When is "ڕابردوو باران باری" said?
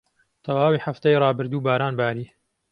1.23-2.25